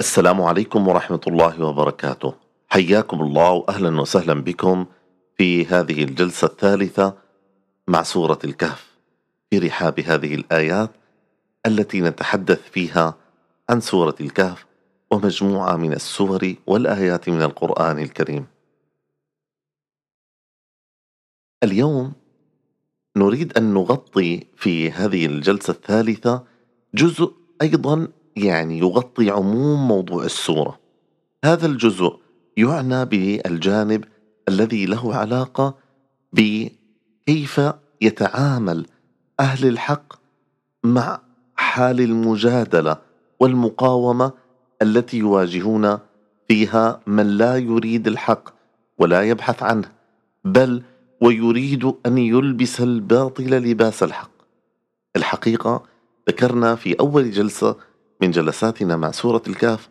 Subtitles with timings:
[0.00, 2.34] السلام عليكم ورحمة الله وبركاته.
[2.68, 4.86] حياكم الله واهلا وسهلا بكم
[5.36, 7.16] في هذه الجلسة الثالثة
[7.88, 8.96] مع سورة الكهف
[9.50, 10.90] في رحاب هذه الآيات
[11.66, 13.14] التي نتحدث فيها
[13.70, 14.66] عن سورة الكهف
[15.10, 18.46] ومجموعة من السور والآيات من القرآن الكريم.
[21.62, 22.12] اليوم
[23.16, 26.44] نريد أن نغطي في هذه الجلسة الثالثة
[26.94, 27.32] جزء
[27.62, 28.08] أيضا
[28.44, 30.78] يعني يغطي عموم موضوع السورة.
[31.44, 32.18] هذا الجزء
[32.56, 34.04] يعنى بالجانب
[34.48, 35.74] الذي له علاقة
[36.32, 37.60] بكيف
[38.00, 38.86] يتعامل
[39.40, 40.14] أهل الحق
[40.84, 41.20] مع
[41.56, 42.96] حال المجادلة
[43.40, 44.32] والمقاومة
[44.82, 45.98] التي يواجهون
[46.48, 48.54] فيها من لا يريد الحق
[48.98, 49.88] ولا يبحث عنه
[50.44, 50.82] بل
[51.20, 54.30] ويريد أن يلبس الباطل لباس الحق.
[55.16, 55.82] الحقيقة
[56.28, 57.76] ذكرنا في أول جلسة
[58.22, 59.88] من جلساتنا مع سورة الكهف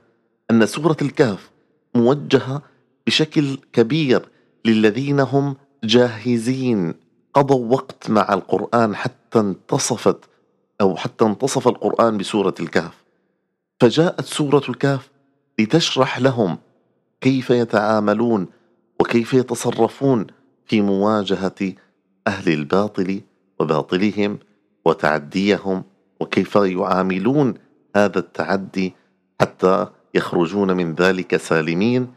[0.52, 1.50] أن سورة الكهف
[1.96, 2.62] موجهة
[3.08, 4.30] بشكل كبير
[4.66, 6.94] للذين هم جاهزين
[7.34, 10.18] قضوا وقت مع القرآن حتى انتصفت
[10.82, 13.04] أو حتى انتصف القرآن بسورة الكهف.
[13.82, 15.10] فجاءت سورة الكهف
[15.60, 16.58] لتشرح لهم
[17.22, 18.48] كيف يتعاملون
[19.00, 20.28] وكيف يتصرفون
[20.66, 21.74] في مواجهة
[22.28, 23.22] أهل الباطل
[23.60, 24.40] وباطلهم
[24.86, 25.84] وتعديهم
[26.20, 27.54] وكيف يعاملون
[27.96, 28.94] هذا التعدي
[29.42, 32.14] حتى يخرجون من ذلك سالمين.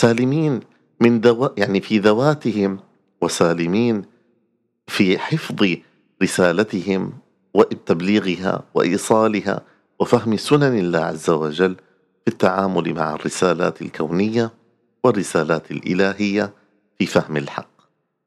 [0.00, 0.60] سالمين
[1.00, 1.48] من دو...
[1.56, 2.80] يعني في ذواتهم
[3.22, 4.04] وسالمين
[4.86, 5.76] في حفظ
[6.22, 7.12] رسالتهم
[7.54, 9.60] وتبليغها وإيصالها
[10.00, 11.76] وفهم سنن الله عز وجل
[12.24, 14.50] في التعامل مع الرسالات الكونية
[15.04, 16.54] والرسالات الإلهية
[16.98, 17.70] في فهم الحق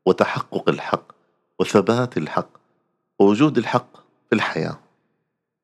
[0.06, 1.12] وتحقق الحق
[1.60, 2.50] وثبات الحق
[3.20, 3.98] ووجود الحق
[4.30, 4.80] في الحياة.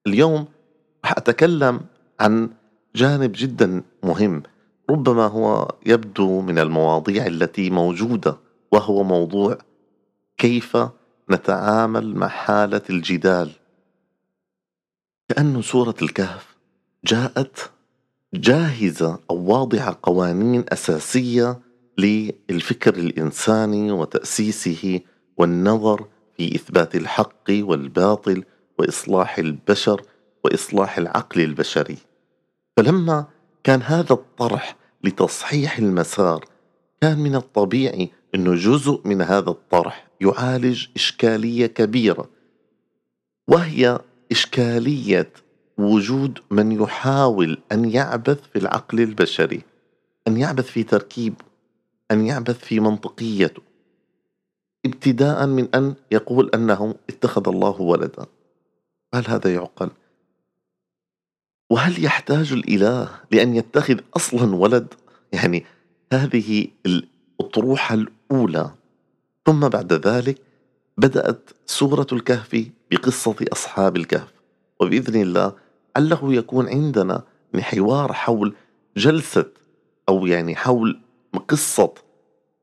[0.08, 0.48] اليوم
[1.10, 1.82] راح اتكلم
[2.20, 2.50] عن
[2.96, 4.44] جانب جدا مهم.
[4.90, 8.38] ربما هو يبدو من المواضيع التي موجودة
[8.72, 9.58] وهو موضوع
[10.38, 10.78] كيف
[11.32, 13.52] نتعامل مع حالة الجدال.
[15.30, 16.56] كأن سورة الكهف
[17.06, 17.72] جاءت
[18.34, 21.60] جاهزة أو واضعة قوانين أساسية
[21.98, 25.02] للفكر الإنساني وتأسيسه
[25.38, 26.08] والنظر
[26.38, 28.44] في إثبات الحق والباطل
[28.80, 30.02] وإصلاح البشر
[30.50, 31.98] وإصلاح العقل البشري.
[32.78, 33.26] فلما
[33.64, 36.46] كان هذا الطرح لتصحيح المسار
[37.02, 42.30] كان من الطبيعي انه جزء من هذا الطرح يعالج إشكالية كبيرة
[43.48, 44.00] وهي
[44.32, 45.32] إشكالية
[45.78, 49.62] وجود من يحاول أن يعبث في العقل البشري
[50.28, 51.46] أن يعبث في تركيبه
[52.12, 53.62] أن يعبث في منطقيته
[54.86, 58.26] ابتداء من أن يقول أنه اتخذ الله ولدا.
[59.14, 59.90] هل هذا يعقل؟
[61.70, 64.94] وهل يحتاج الإله لأن يتخذ أصلا ولد؟
[65.34, 65.66] يعني
[66.14, 68.72] هذه الأطروحة الأولى.
[69.46, 70.38] ثم بعد ذلك
[70.98, 74.34] بدأت سورة الكهف بقصة أصحاب الكهف.
[74.80, 75.54] وبإذن الله
[75.96, 77.24] عله يكون عندنا
[77.60, 78.56] حوار حول
[78.98, 79.46] جلسة
[80.10, 81.02] أو يعني حول
[81.48, 81.94] قصة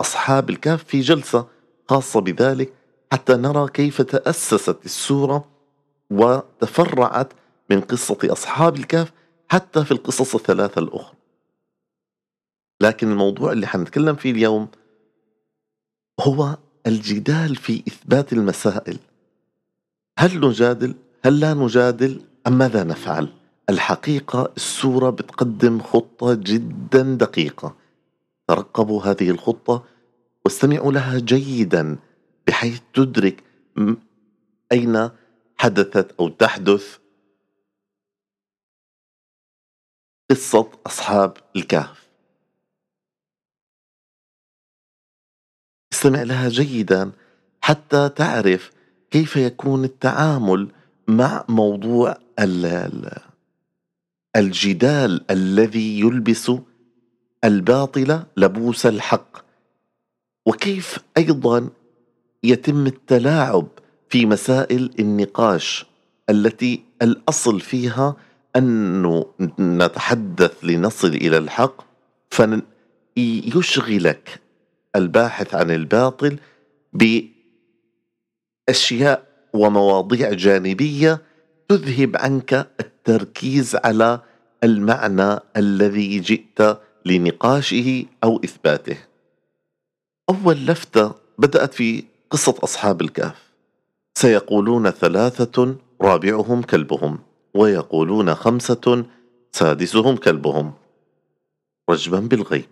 [0.00, 1.46] أصحاب الكهف في جلسة
[1.88, 2.72] خاصة بذلك
[3.12, 5.44] حتى نرى كيف تأسست السورة
[6.10, 7.32] وتفرعت
[7.70, 9.12] من قصة أصحاب الكهف
[9.48, 11.16] حتى في القصص الثلاثة الأخرى
[12.80, 14.68] لكن الموضوع اللي حنتكلم فيه اليوم
[16.20, 16.56] هو
[16.86, 18.98] الجدال في إثبات المسائل
[20.18, 20.94] هل نجادل؟
[21.24, 23.28] هل لا نجادل؟ أم ماذا نفعل؟
[23.70, 27.76] الحقيقة السورة بتقدم خطة جدا دقيقة
[28.48, 29.84] ترقبوا هذه الخطة
[30.44, 31.98] واستمعوا لها جيدا
[32.46, 33.42] بحيث تدرك
[34.72, 35.10] أين
[35.56, 36.98] حدثت أو تحدث
[40.30, 42.06] قصة أصحاب الكهف.
[45.92, 47.12] استمع لها جيدا
[47.60, 48.70] حتى تعرف
[49.10, 50.68] كيف يكون التعامل
[51.08, 52.18] مع موضوع
[54.36, 56.52] الجدال الذي يلبس
[57.44, 59.44] الباطل لبوس الحق
[60.46, 61.70] وكيف أيضا
[62.42, 63.68] يتم التلاعب
[64.08, 65.86] في مسائل النقاش
[66.30, 68.16] التي الأصل فيها
[68.56, 69.26] أنه
[69.60, 71.84] نتحدث لنصل إلى الحق
[73.16, 74.40] فيشغلك
[74.96, 76.38] الباحث عن الباطل
[78.68, 81.22] بأشياء ومواضيع جانبية
[81.68, 84.20] تذهب عنك التركيز على
[84.64, 88.96] المعنى الذي جئت لنقاشه أو إثباته.
[90.30, 93.52] أول لفتة بدأت في قصة أصحاب الكهف.
[94.18, 97.18] سيقولون ثلاثة رابعهم كلبهم.
[97.56, 99.04] ويقولون خمسة
[99.52, 100.72] سادسهم كلبهم
[101.90, 102.64] رجما بالغيب.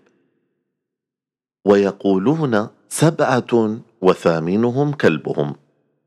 [1.64, 5.56] ويقولون سبعة وثامنهم كلبهم.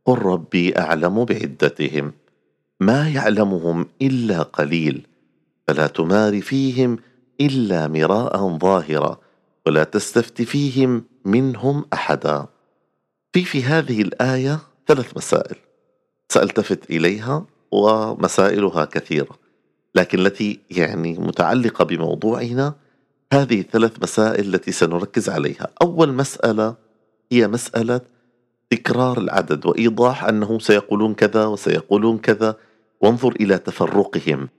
[0.06, 2.14] قل ربي أعلم بعدتهم.
[2.80, 5.08] ما يعلمهم إلا قليل.
[5.68, 6.98] فلا تمار فيهم
[7.42, 9.20] إلا مراء ظاهرا.
[9.66, 12.46] ولا تستفت فيهم منهم أحدا.
[13.34, 15.56] في في هذه الآية ثلاث مسائل.
[16.30, 19.38] سألتفت إليها ومسائلها كثيرة.
[19.96, 22.74] لكن التي يعني متعلقة بموضوعنا
[23.34, 25.68] هذه الثلاث مسائل التي سنركز عليها.
[25.82, 26.76] أول مسألة
[27.32, 28.02] هي مسألة
[28.70, 32.56] تكرار العدد وإيضاح أنه سيقولون كذا وسيقولون كذا.
[33.02, 34.50] وانظر إلى تفرقهم.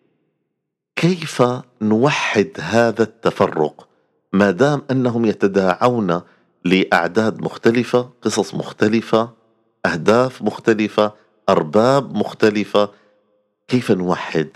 [0.97, 1.43] كيف
[1.83, 3.89] نوحد هذا التفرق؟
[4.33, 6.21] ما دام أنهم يتداعون
[6.65, 9.31] لأعداد مختلفة قصص مختلفة
[9.87, 11.13] أهداف مختلفة
[11.49, 12.91] أرباب مختلفة.
[13.69, 14.49] كيف نوحد؟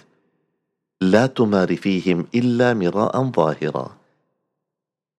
[1.00, 3.96] لا تمار فيهم إلا مراء ظاهرا.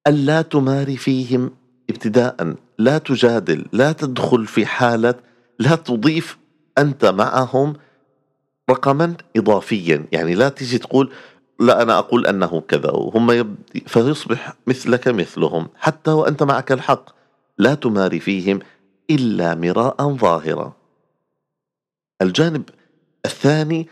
[0.08, 1.52] ألا تماري فيهم
[1.90, 5.16] ابتداء لا تجادل لا تدخل في حالة
[5.60, 6.38] لا تضيف
[6.78, 7.74] أنت معهم
[8.70, 10.06] رقما إضافيا.
[10.12, 11.12] يعني لا تيجي تقول
[11.60, 13.56] لا أنا أقول أنه كذا وهم
[13.88, 17.10] فيصبح مثلك مثلهم حتى وأنت معك الحق.
[17.58, 18.60] لا تماري فيهم
[19.10, 20.83] إلا مراء ظاهرا.
[22.24, 22.70] الجانب
[23.26, 23.88] الثاني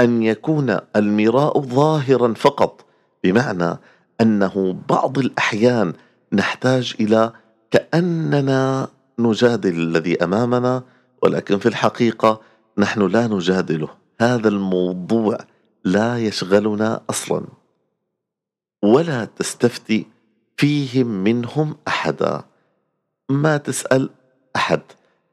[0.00, 2.84] أن يكون المراء ظاهرا فقط
[3.24, 3.78] بمعنى
[4.20, 5.92] أنه بعض الأحيان
[6.32, 7.32] نحتاج إلى
[7.70, 8.88] كأننا
[9.18, 10.82] نجادل الذي أمامنا
[11.22, 12.40] ولكن في الحقيقة
[12.78, 13.88] نحن لا نجادله.
[14.20, 15.38] هذا الموضوع
[15.84, 17.46] لا يشغلنا أصلا.
[18.82, 20.06] ولا تستفتي
[20.56, 22.44] فيهم منهم أحدا.
[23.28, 24.10] ما تسأل
[24.56, 24.80] أحد.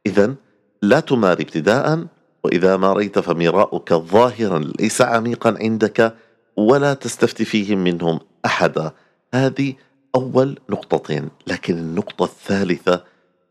[0.05, 0.35] اذا
[0.81, 2.07] لا تماري ابتداء
[2.45, 6.15] وإذا ماريت فمراؤك ظاهرا ليس عميقا عندك
[6.57, 8.91] ولا تستفتي فيهم منهم أحدا.
[9.33, 9.73] هذه
[10.15, 11.29] أول نقطتين.
[11.47, 13.03] لكن النقطة الثالثة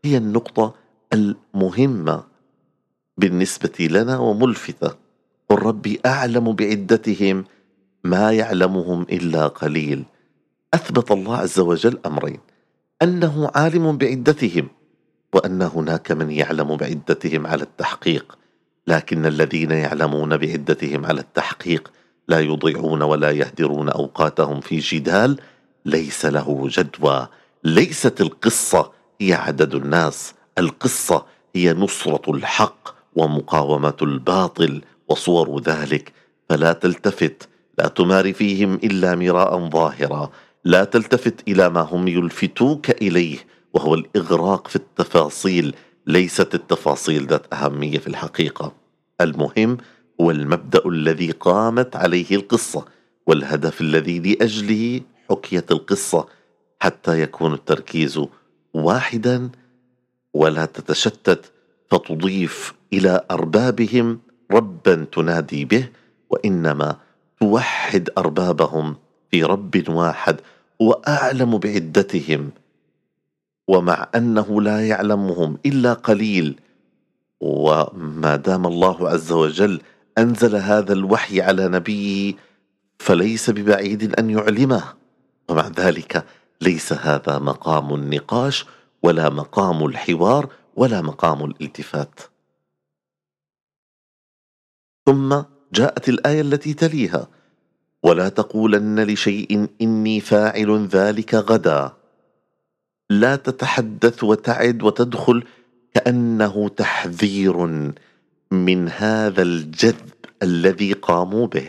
[0.05, 0.75] هي النقطة
[1.13, 2.23] المهمة
[3.17, 4.95] بالنسبة لنا وملفتة.
[5.49, 7.45] قل ربي أعلم بعدتهم
[8.03, 10.05] ما يعلمهم إلا قليل.
[10.73, 12.39] أثبت الله عز وجل أمرين.
[13.01, 14.67] أنه عالم بعدتهم
[15.33, 18.37] وأن هناك من يعلم بعدتهم على التحقيق.
[18.87, 21.91] لكن الذين يعلمون بعدتهم على التحقيق
[22.27, 25.39] لا يضيعون ولا يهدرون أوقاتهم في جدال
[25.85, 27.27] ليس له جدوى.
[27.63, 28.91] ليست القصة
[29.21, 36.13] هي عدد الناس القصة هي نصرة الحق ومقاومة الباطل وصور ذلك.
[36.49, 40.31] فلا تلتفت لا تمار فيهم إلا مراء ظاهرا
[40.65, 43.37] لا تلتفت إلى ما هم يلفتوك إليه
[43.73, 45.75] وهو الإغراق في التفاصيل.
[46.07, 48.73] ليست التفاصيل ذات أهمية في الحقيقة.
[49.21, 49.77] المهم
[50.21, 52.85] هو المبدأ الذي قامت عليه القصة
[53.27, 56.27] والهدف الذي لأجله حكيت القصة
[56.79, 58.19] حتى يكون التركيز
[58.73, 59.49] واحدا
[60.33, 61.51] ولا تتشتت
[61.91, 64.19] فتضيف إلى أربابهم
[64.51, 65.89] ربا تنادي به
[66.29, 66.97] وإنما
[67.39, 68.95] توحد أربابهم
[69.31, 70.41] في رب واحد
[70.79, 72.51] وأعلم بعدتهم
[73.67, 76.59] ومع أنه لا يعلمهم إلا قليل.
[77.41, 79.81] وما دام الله عز وجل
[80.17, 82.33] أنزل هذا الوحي على نبيه
[82.99, 84.83] فليس ببعيد أن يعلمه.
[85.49, 86.25] ومع ذلك
[86.61, 88.65] ليس هذا مقام النقاش
[89.03, 92.19] ولا مقام الحوار ولا مقام الالتفات.
[95.05, 95.41] ثم
[95.73, 97.27] جاءت الآية التي تليها
[98.03, 101.93] ولا تقولن لشيء إني فاعل ذلك غدا.
[103.09, 105.43] لا تتحدث وتعد وتدخل
[105.93, 107.57] كأنه تحذير
[108.51, 110.09] من هذا الجذب
[110.43, 111.67] الذي قاموا به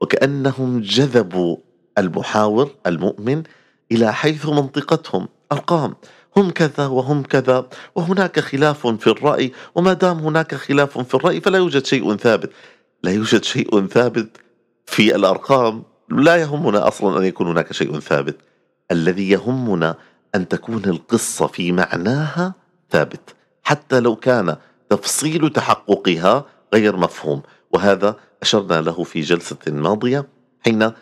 [0.00, 1.56] وكأنهم جذبوا
[1.98, 3.42] المحاور المؤمن
[3.92, 5.28] إلى حيث منطقتهم.
[5.52, 5.94] أرقام
[6.36, 11.58] هم كذا وهم كذا وهناك خلاف في الرأي وما دام هناك خلاف في الرأي فلا
[11.58, 12.50] يوجد شيء ثابت.
[13.02, 14.36] لا يوجد شيء ثابت
[14.86, 18.36] في الأرقام لا يهمنا أصلا أن يكون هناك شيء ثابت.
[18.90, 19.96] الذي يهمنا
[20.34, 22.54] أن تكون القصة في معناها
[22.90, 24.56] ثابت حتى لو كان
[24.90, 26.44] تفصيل تحققها
[26.74, 27.42] غير مفهوم.
[27.70, 30.28] وهذا أشرنا له في جلسة ماضية
[30.64, 30.92] حين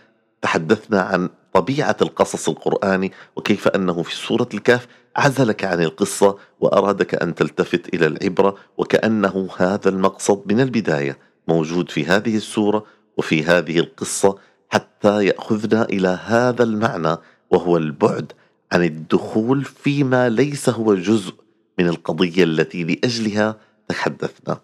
[0.43, 7.35] تحدثنا عن طبيعة القصص القرآني وكيف أنه في سورة الكهف عزلك عن القصة وأرادك أن
[7.35, 11.19] تلتفت إلى العبرة وكأنه هذا المقصد من البداية
[11.49, 12.85] موجود في هذه السورة
[13.17, 17.17] وفي هذه القصة حتى يأخذنا إلى هذا المعنى
[17.51, 18.33] وهو البعد
[18.73, 21.35] عن الدخول فيما ليس هو جزء
[21.79, 23.57] من القضية التي لأجلها
[23.89, 24.61] تحدثنا.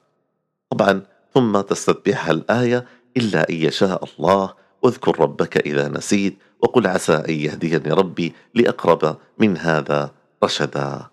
[0.71, 1.03] طبعا
[1.35, 7.91] ثم تستتبعها الآية إلا أن يشاء الله واذكر ربك إذا نسيت وقل عسى أن يهديني
[7.93, 10.11] ربي لأقرب من هذا
[10.45, 11.07] رشدا.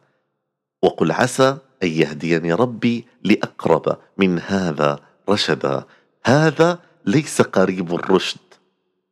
[0.84, 5.84] وقل عسى أن يهديني ربي لأقرب من هذا رشدا.
[6.26, 8.40] هذا ليس قريب الرشد.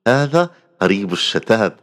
[0.08, 0.50] هذا
[0.82, 1.76] قريب الشتات.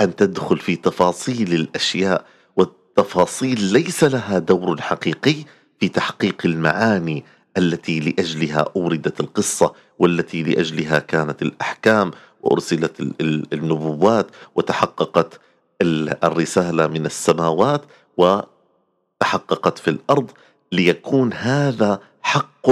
[0.00, 5.34] أن تدخل في تفاصيل الأشياء والتفاصيل ليس لها دور حقيقي
[5.80, 7.24] في تحقيق المعاني
[7.56, 13.00] التي لأجلها أوردت القصة والتي لأجلها كانت الأحكام وأرسلت
[13.52, 15.40] النبوات وتحققت
[15.82, 17.82] الرسالة من السماوات
[18.16, 20.30] وتحققت في الأرض
[20.72, 22.70] ليكون هذا حق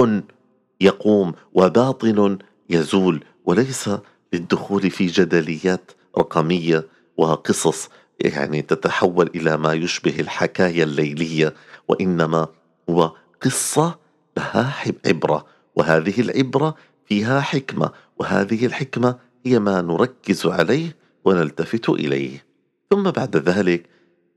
[0.81, 2.37] يقوم وباطل
[2.69, 3.89] يزول وليس
[4.33, 6.87] للدخول في جدليات رقمية
[7.21, 11.53] وقصص يعني تتحول إلى ما يشبه الحكاية الليلية
[11.87, 12.47] وإنما
[12.89, 13.99] هو قصة
[14.37, 14.73] لها
[15.05, 16.75] عبرة وهذه العبرة
[17.05, 22.45] فيها حكمة وهذه الحكمة هي ما نركز عليه ونلتفت إليه.
[22.89, 23.89] ثم بعد ذلك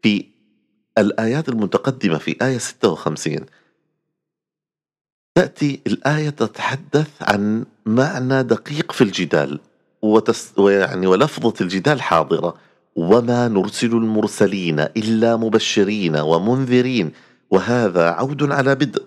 [0.03, 0.27] في
[0.99, 3.47] الآيات المتقدمة في آية 56
[5.35, 9.61] تأتي الآية تتحدث عن معنى دقيق في الجدال
[10.03, 12.55] وتس ويعني ولفظة الجدال حاضرة.
[12.97, 17.13] وما نرسل المرسلين الا مبشرين ومنذرين
[17.51, 19.03] وهذا عود على بدء.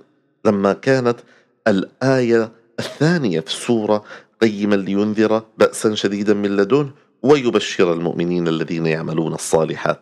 [0.45, 1.19] لما كانت
[1.67, 4.03] الآية الثانية في السورة
[4.41, 6.91] قيما لينذر بأسا شديدا من لدنه
[7.23, 9.99] ويبشر المؤمنين الذين يعملون الصالحات.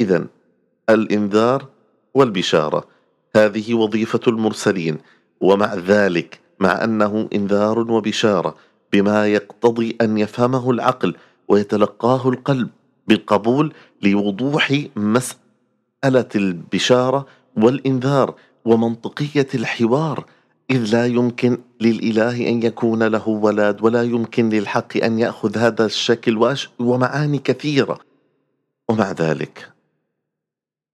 [0.00, 0.26] إذا
[0.90, 1.66] الإنذار
[2.14, 2.84] والبشارة.
[3.36, 4.98] هذه وظيفة المرسلين.
[5.40, 8.56] ومع ذلك مع أنه إنذار وبشارة
[8.92, 11.14] بما يقتضي أن يفهمه العقل
[11.48, 12.68] ويتلقاه القلب.
[13.10, 17.26] بالقبول لوضوح مسألة البشارة
[17.56, 20.26] والإنذار ومنطقية الحوار
[20.70, 26.56] إذ لا يمكن للإله أن يكون له ولد ولا يمكن للحق أن يأخذ هذا الشكل
[26.78, 27.98] ومعاني كثيرة.
[28.88, 29.72] ومع ذلك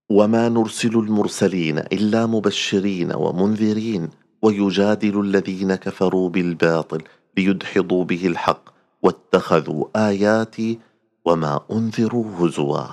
[0.09, 4.09] وما نرسل المرسلين إلا مبشرين ومنذرين
[4.41, 7.03] ويجادل الذين كفروا بالباطل
[7.37, 8.69] ليدحضوا به الحق
[9.03, 10.79] واتخذوا آياتي
[11.27, 12.87] وما أنذروا هزوا.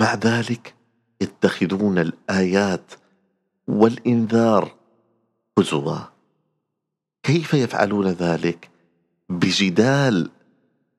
[0.00, 0.74] مع ذلك
[1.20, 2.92] يتخذون الآيات
[3.68, 4.74] والإنذار
[5.58, 5.98] هزوا.
[7.22, 8.70] كيف يفعلون ذلك؟
[9.28, 10.30] بجدال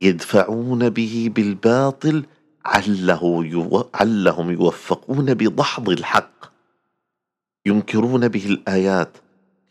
[0.02, 2.26] يدفعون به بالباطل
[2.66, 3.90] عله يو...
[3.94, 6.52] علهم يوفقون بدحض الحق.
[7.66, 9.18] ينكرون به الآيات.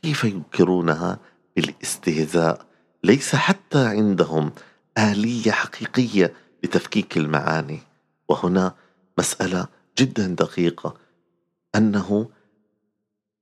[0.03, 1.19] كيف ينكرونها؟
[1.57, 2.67] بالاستهزاء.
[3.05, 4.53] ليس حتى عندهم
[4.99, 6.33] آلية حقيقية
[6.65, 7.81] لتفكيك المعاني.
[8.29, 8.75] وهنا
[9.19, 9.67] مسألة
[9.99, 10.95] جدا دقيقة.
[11.75, 12.29] أنه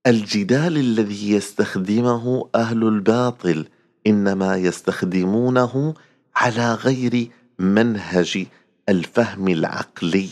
[0.07, 3.67] الجدال الذي يستخدمه أهل الباطل
[4.07, 5.95] إنما يستخدمونه
[6.37, 8.47] على غير منهج
[8.89, 10.29] الفهم العقلي.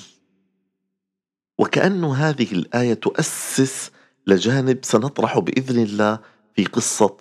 [1.58, 3.90] وكأن هذه الآية تؤسس
[4.26, 6.18] لجانب سنطرح بإذن الله
[6.56, 7.16] في قصة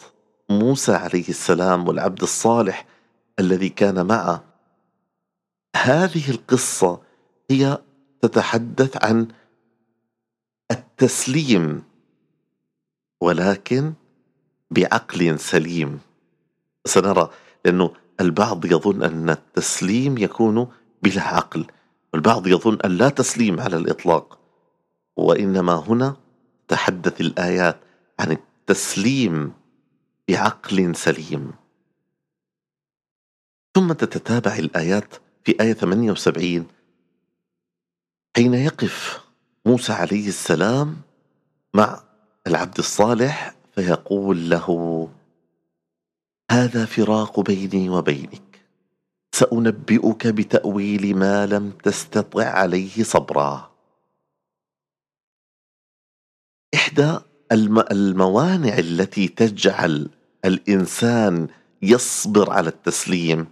[0.50, 2.86] موسى عليه السلام والعبد الصالح
[3.40, 4.44] الذي كان معه
[5.76, 7.02] هذه القصة
[7.52, 7.78] هي
[8.22, 9.28] تتحدث عن
[10.72, 11.84] التسليم
[13.22, 13.94] ولكن
[14.72, 16.00] بعقل سليم.
[16.86, 17.30] سنرى
[17.66, 20.72] لأنه البعض يظن أن التسليم يكون
[21.04, 21.66] بلا عقل
[22.14, 24.40] والبعض يظن أن لا تسليم على الإطلاق.
[25.18, 26.16] وإنما هنا
[26.68, 27.80] تحدث الآيات
[28.20, 29.54] عن التسليم
[30.30, 31.52] بعقل سليم.
[33.76, 36.68] ثم تتتابع الآيات في آية 78
[38.36, 39.22] حين يقف
[39.66, 40.98] موسى عليه السلام
[41.74, 42.04] مع
[42.48, 45.10] العبد الصالح فيقول له
[46.52, 48.66] هذا فراق بيني وبينك.
[49.32, 53.72] سأنبئك بتأويل ما لم تستطع عليه صبرا.
[56.74, 57.18] إحدى
[57.92, 60.10] الموانع التي تجعل
[60.46, 61.48] الإنسان
[61.82, 63.48] يصبر على التسليم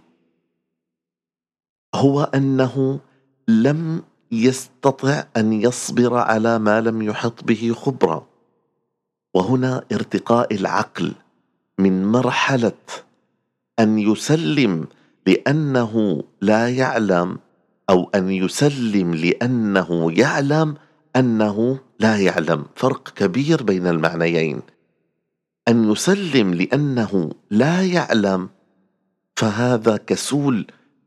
[1.94, 3.00] هو أنه
[3.48, 4.02] لم
[4.32, 8.26] يستطع أن يصبر على ما لم يحط به خبرة.
[9.34, 11.12] وهنا ارتقاء العقل
[11.78, 12.72] من مرحلة
[13.78, 14.86] أن يسلم
[15.26, 17.38] لأنه لا يعلم
[17.90, 20.74] أو أن يسلم لأنه يعلم
[21.16, 22.64] أنه لا يعلم.
[22.76, 24.62] فرق كبير بين المعنيين.
[25.68, 28.48] أن يسلم لأنه لا يعلم
[29.36, 30.66] فهذا كسول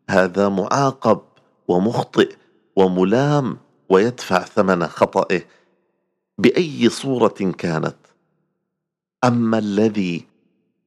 [0.10, 1.20] هذا معاقب
[1.68, 2.36] ومخطئ
[2.76, 3.58] وملام
[3.90, 5.42] ويدفع ثمن خطئه.
[6.38, 7.96] بأي صورة كانت؟
[9.24, 10.26] أما الذي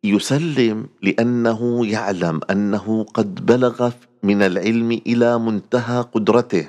[0.04, 3.90] يسلم لأنه يعلم أنه قد بلغ
[4.22, 6.68] من العلم إلى منتهى قدرته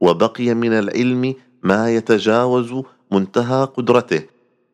[0.00, 2.74] وبقي من العلم ما يتجاوز
[3.12, 4.22] منتهى قدرته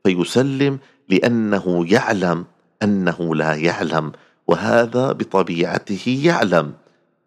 [0.04, 2.44] فيسلم لأنه يعلم
[2.82, 4.12] أنه لا يعلم
[4.46, 6.72] وهذا بطبيعته يعلم.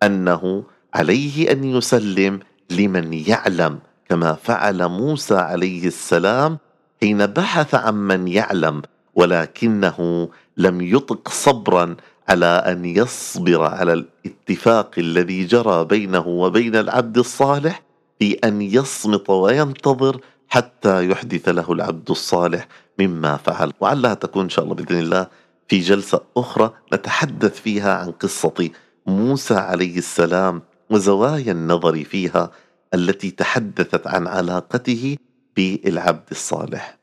[0.04, 2.40] أنه عليه أن يسلم
[2.70, 3.80] لمن يعلم
[4.10, 6.58] كما فعل موسى عليه السلام
[7.02, 8.82] حين بحث عن من يعلم
[9.16, 11.96] ولكنه لم يطق صبرا
[12.30, 17.84] على أن يصبر على الاتفاق الذي جرى بينه وبين العبد الصالح
[18.20, 22.68] في أن يصمت وينتظر حتى يحدث له العبد الصالح
[23.00, 23.72] مما فعل.
[23.80, 25.28] وعلها تكون إن شاء الله بإذن الله
[25.68, 28.70] في جلسة أخرى نتحدث فيها عن قصة
[29.06, 32.52] موسى عليه السلام وزوايا النظر فيها
[32.94, 35.18] التي تحدثت عن علاقته
[35.56, 36.98] بالعبد الصالح.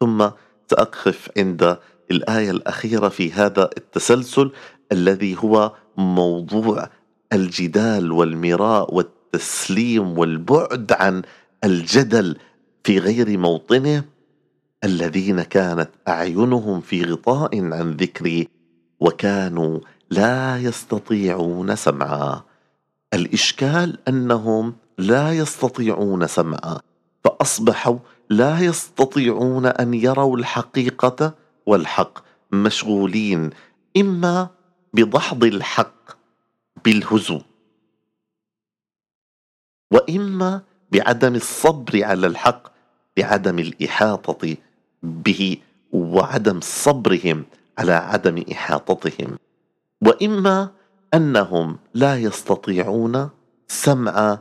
[0.00, 0.28] ثم
[0.70, 1.78] سأقف عند
[2.10, 4.50] الآية الأخيرة في هذا التسلسل
[4.92, 6.88] الذي هو موضوع
[7.32, 11.22] الجدال والمراء والتسليم والبعد عن
[11.64, 12.36] الجدل
[12.84, 14.04] في غير موطنه
[14.84, 18.48] الذين كانت أعينهم في غطاء عن ذكري
[19.00, 22.42] وكانوا لا يستطيعون سمعا.
[23.14, 26.78] الإشكال أنهم لا يستطيعون سمعا.
[27.24, 27.98] فأصبحوا
[28.30, 31.34] لا يستطيعون أن يروا الحقيقة
[31.66, 32.18] والحق
[32.52, 33.50] مشغولين
[33.96, 34.48] إما
[34.94, 36.10] بدحض الحق
[36.84, 37.40] بالهزو
[39.90, 42.72] وإما بعدم الصبر على الحق
[43.16, 44.56] بعدم الإحاطة
[45.02, 45.56] به
[45.92, 47.44] وعدم صبرهم
[47.78, 49.38] على عدم إحاطتهم.
[50.02, 50.70] وإما
[51.14, 53.30] أنهم لا يستطيعون
[53.68, 54.38] سمع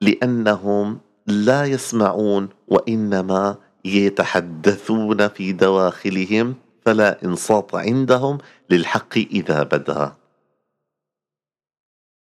[0.00, 8.38] لأنهم لا يسمعون وإنما يتحدثون في دواخلهم فلا إنصات عندهم
[8.70, 10.12] للحق إذا بدا.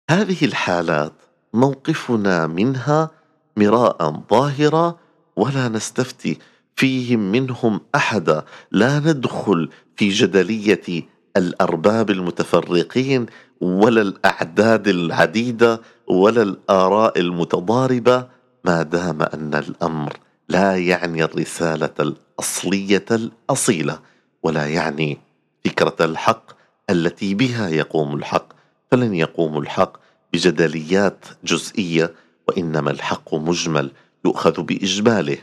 [0.10, 1.14] هذه الحالات
[1.53, 3.12] موقفنا منها
[3.57, 5.00] مراء ظاهرا
[5.36, 6.38] ولا نستفتي
[6.75, 8.46] فيهم منهم أحدا.
[8.72, 11.03] لا ندخل في جدلية
[11.37, 13.25] الأرباب المتفرقين
[13.61, 18.27] ولا الأعداد العديدة ولا الآراء المتضاربة
[18.65, 20.13] ما دام أن الأمر
[20.50, 24.00] لا يعني الرسالة الأصلية الأصيلة
[24.44, 25.17] ولا يعني
[25.65, 26.51] فكرة الحق
[26.89, 28.53] التي بها يقوم الحق.
[28.91, 29.98] فلن يقوم الحق
[30.33, 32.13] بجدليات جزئية
[32.48, 33.91] وإنما الحق مجمل
[34.25, 35.37] يؤخذ بإجماله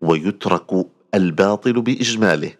[0.00, 2.52] ويترك الباطل بإجماله.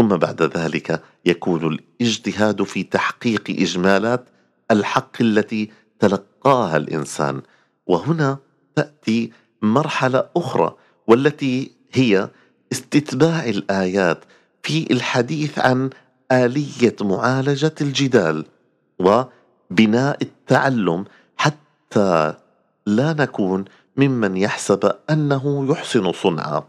[0.00, 4.24] ثم بعد ذلك يكون الاجتهاد في تحقيق إجمالات
[4.70, 7.42] الحق التي تلقاها الإنسان.
[7.86, 8.38] وهنا
[8.76, 9.32] تأتي
[9.62, 10.74] مرحلة أخرى
[11.06, 12.28] والتي هي
[12.72, 14.24] استتباع الآيات
[14.62, 15.90] في الحديث عن
[16.32, 18.44] آلية معالجة الجدال
[18.98, 21.04] وبناء التعلم
[21.36, 22.34] حتى
[22.86, 23.64] لا نكون
[23.96, 26.64] ممن يحسب أنه يحسن صنعا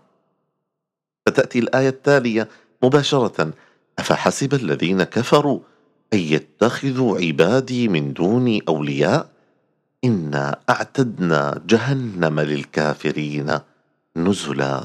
[1.26, 2.48] فتأتي الآية التالية
[2.84, 3.54] مباشرة
[4.00, 5.60] أفحسب الذين كفروا؟
[6.14, 9.30] ان يتخذوا عبادي من دوني أولياء؟
[10.04, 13.60] إنا أعتدنا جهنم للكافرين
[14.16, 14.84] نزلا.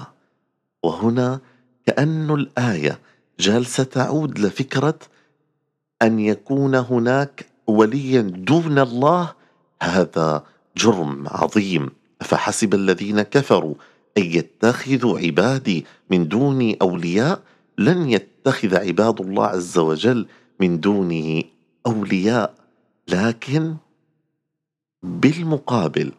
[0.82, 1.40] وهنا
[1.86, 2.98] كأن الآية
[3.40, 4.98] جالسة تعود لفكرة
[6.02, 9.32] أن يكون هناك وليا دون الله
[9.82, 10.44] هذا
[10.76, 11.90] جرم عظيم.
[12.20, 13.74] أفحسب الذين كفروا؟
[14.18, 17.40] ان يتخذوا عبادي من دوني أولياء؟
[17.78, 20.26] لن يتخذ عباد الله عز وجل
[20.60, 21.42] من دونه
[21.86, 22.54] أولياء
[23.08, 23.76] لكن
[25.02, 26.12] بالمقابل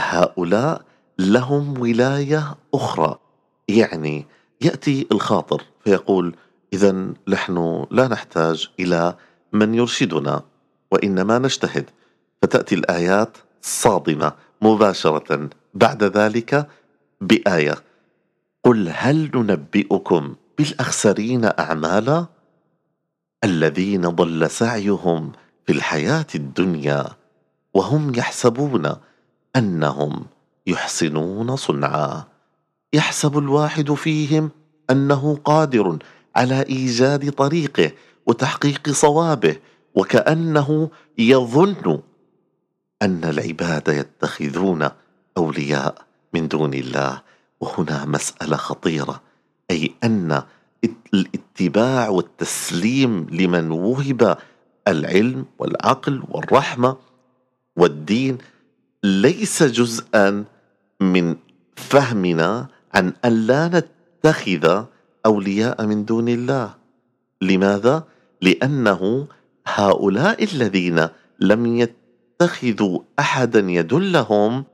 [0.00, 0.82] هؤلاء
[1.18, 3.18] لهم ولاية أخرى.
[3.68, 4.26] يعني
[4.60, 6.36] يأتي الخاطر فيقول
[6.72, 9.16] إذا نحن لا نحتاج إلى
[9.52, 10.42] من يرشدنا
[10.92, 11.90] وإنما نجتهد.
[12.42, 14.32] فتأتي الآيات صادمة
[14.62, 16.68] مباشرة بعد ذلك
[17.20, 17.74] بآية.
[18.66, 22.26] قل هل ننبئكم بالأخسرين أعمالا
[23.44, 25.32] الذين ضل سعيهم
[25.66, 27.06] في الحياة الدنيا
[27.74, 28.96] وهم يحسبون
[29.56, 30.24] أنهم
[30.66, 32.24] يحسنون صنعا
[32.92, 34.50] يحسب الواحد فيهم
[34.90, 35.98] أنه قادر
[36.36, 37.92] على إيجاد طريقه
[38.26, 39.56] وتحقيق صوابه
[39.94, 42.00] وكأنه يظن
[43.02, 44.88] أن العباد يتخذون
[45.38, 47.22] أولياء من دون الله
[47.60, 49.22] وهنا مسألة خطيرة
[49.70, 50.42] أي أن
[51.14, 54.38] الاتباع والتسليم لمن وهب
[54.88, 56.96] العلم والعقل والرحمة
[57.76, 58.38] والدين
[59.04, 60.44] ليس جزءا
[61.00, 61.36] من
[61.76, 64.84] فهمنا عن أن لا نتخذ
[65.26, 66.74] أولياء من دون الله
[67.42, 68.04] لماذا؟
[68.42, 69.26] لأنه
[69.66, 71.08] هؤلاء الذين
[71.40, 74.64] لم يتخذوا أحدا يدلهم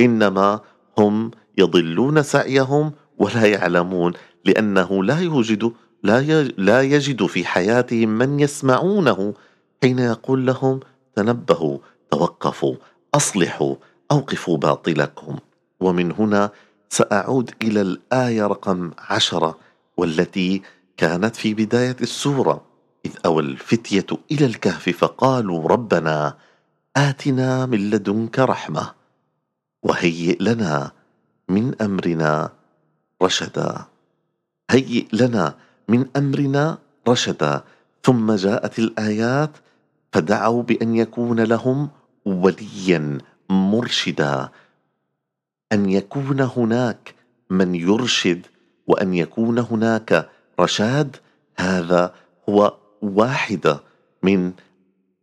[0.00, 0.60] إنما
[0.98, 4.12] هم يضلون سعيهم ولا يعلمون
[4.44, 9.34] لأنه لا يوجد لا لا يجد في حياتهم من يسمعونه
[9.82, 10.80] حين يقول لهم
[11.14, 11.78] تنبهوا
[12.10, 12.76] توقفوا
[13.14, 13.76] أصلحوا
[14.10, 15.36] أوقفوا باطلكم.
[15.80, 16.50] ومن هنا
[16.88, 19.58] سأعود إلى الآية رقم عشرة
[19.96, 20.62] والتي
[20.96, 22.64] كانت في بداية السورة.
[23.06, 26.36] إذ اوى الفتية إلى الكهف فقالوا ربنا
[26.96, 28.92] آتنا من لدنك رحمة
[29.82, 30.92] وهيئ لنا
[31.48, 32.52] من أمرنا
[33.22, 33.84] رشدا.
[34.70, 35.54] هيئ لنا
[35.88, 37.64] من أمرنا رشدا.
[38.04, 39.50] ثم جاءت الآيات
[40.12, 41.88] فدعوا بأن يكون لهم
[42.24, 43.18] وليا
[43.50, 44.48] مرشدا.
[45.72, 47.14] أن يكون هناك
[47.50, 48.46] من يرشد
[48.86, 50.28] وأن يكون هناك
[50.60, 51.16] رشاد.
[51.58, 52.14] هذا
[52.48, 53.80] هو واحدة
[54.22, 54.52] من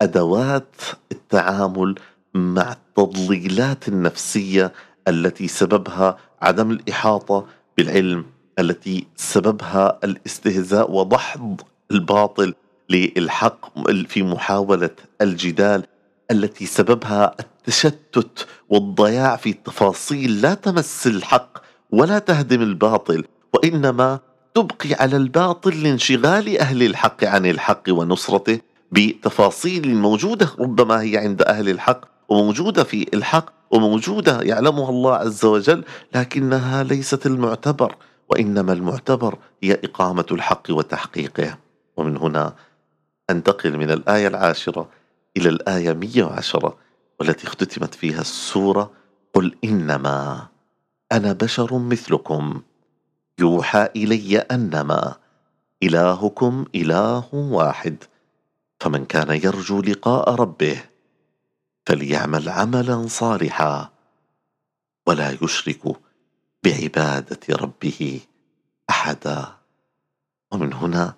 [0.01, 0.75] أدوات
[1.11, 1.95] التعامل
[2.33, 4.73] مع التضليلات النفسية
[5.07, 7.45] التي سببها عدم الإحاطة
[7.77, 8.25] بالعلم
[8.59, 12.53] التي سببها الاستهزاء وضحض الباطل
[12.89, 14.89] للحق في محاولة
[15.21, 15.83] الجدال
[16.31, 21.57] التي سببها التشتت والضياع في تفاصيل لا تمس الحق
[21.91, 24.19] ولا تهدم الباطل وإنما
[24.55, 28.59] تبقي على الباطل لانشغال أهل الحق عن الحق ونصرته
[28.91, 35.83] بتفاصيل موجودة ربما هي عند أهل الحق وموجودة في الحق وموجودة يعلمها الله عز وجل
[36.15, 37.95] لكنها ليست المعتبر
[38.29, 41.57] وإنما المعتبر هي إقامة الحق وتحقيقه.
[41.97, 42.55] ومن هنا
[43.29, 44.89] أنتقل من الآية العاشرة
[45.37, 46.77] إلى الآية 110
[47.19, 48.91] والتي اختتمت فيها السورة
[49.33, 50.47] قل إنما
[51.11, 52.61] أنا بشر مثلكم
[53.39, 55.15] يوحى إلي أنما
[55.83, 58.03] إلهكم إله واحد
[58.79, 60.83] فمن كان يرجو لقاء ربه
[61.85, 63.91] فليعمل عملا صالحا
[65.07, 65.97] ولا يشرك
[66.63, 68.19] بعبادة ربه
[68.89, 69.47] احدا.
[70.51, 71.13] ومن هنا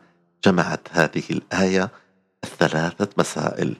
[0.45, 1.91] جمعت هذه الآية
[2.43, 3.75] الثلاثة مسائل.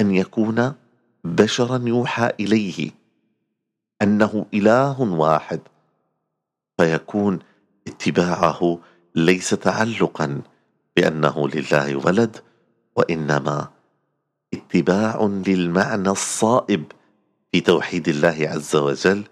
[0.00, 0.74] أن يكون
[1.24, 2.90] بشرا يوحى إليه
[4.02, 5.60] أنه إله واحد
[6.78, 7.38] فيكون
[7.88, 8.78] اتباعه
[9.14, 10.42] ليس تعلقا
[10.96, 12.36] بأنه لله ولد
[12.96, 13.70] وإنما
[14.54, 16.84] اتباع للمعنى الصائب
[17.52, 19.24] في توحيد الله عز وجل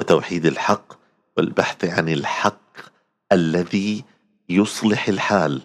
[0.00, 0.92] وتوحيد الحق
[1.36, 2.76] والبحث عن الحق
[3.32, 4.04] الذي
[4.48, 5.62] يصلح الحال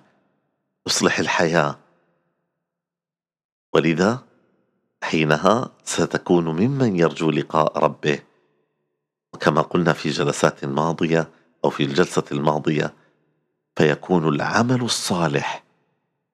[0.87, 1.79] يصلح الحياة.
[3.73, 4.23] ولذا
[5.03, 8.19] حينها ستكون ممن يرجو لقاء ربه.
[9.33, 11.29] وكما قلنا في جلسات ماضية
[11.65, 12.93] أو في الجلسة الماضية
[13.75, 15.63] فيكون العمل الصالح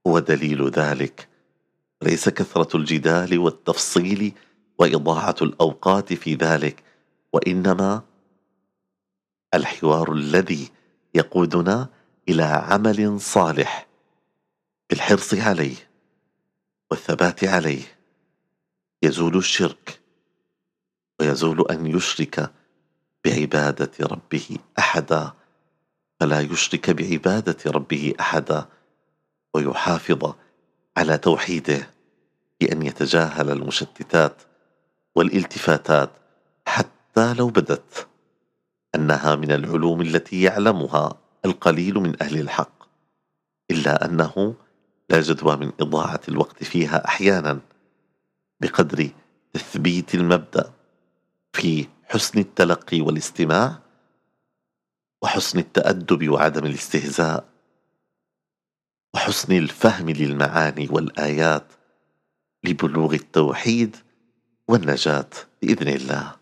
[0.08, 1.29] هو دليل ذلك.
[2.04, 4.34] ليس كثرة الجدال والتفصيل
[4.80, 6.84] وإضاعة الأوقات في ذلك
[7.34, 8.02] وإنما
[9.54, 10.72] الحوار الذي
[11.16, 11.90] يقودنا
[12.30, 13.88] إلى عمل صالح
[14.90, 15.76] بالحرص عليه
[16.92, 17.84] والثبات عليه.
[19.04, 20.00] يزول الشرك
[21.20, 22.52] ويزول أن يشرك
[23.26, 25.34] بعبادة ربه أحدا
[26.20, 28.66] فلا يشرك بعبادة ربه أحدا
[29.54, 30.34] ويحافظ
[30.98, 31.90] على توحيده
[32.62, 34.42] بان يتجاهل المشتتات
[35.16, 36.10] والالتفاتات
[36.68, 38.08] حتى لو بدت
[38.96, 42.84] أنها من العلوم التي يعلمها القليل من أهل الحق
[43.72, 44.56] إلا أنه
[45.10, 47.60] لا جدوى من إضاعة الوقت فيها أحيانا
[48.62, 49.10] بقدر
[49.54, 50.72] تثبيت المبدأ
[51.54, 53.80] في حسن التلقي والاستماع
[55.22, 57.46] وحسن التأدب وعدم الاستهزاء.
[59.14, 61.64] وحسن الفهم للمعاني والآيات
[62.64, 63.96] لبلوغ التوحيد
[64.68, 65.30] والنجاة
[65.62, 66.36] بإذن الله.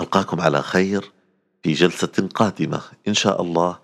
[0.00, 1.12] ألقاكم على خير
[1.62, 3.78] في جلسة قادمة إن شاء الله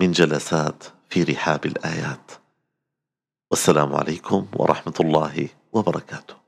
[0.00, 2.30] من جلسات في رحاب الآيات.
[3.50, 6.39] والسلام عليكم ورحمة الله وبركاته.